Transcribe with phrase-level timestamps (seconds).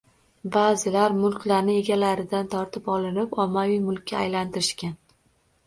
[0.53, 5.01] Baʼzilar mulklarni egalaridan tortib olib, ommaviy mulkka aylantirishgan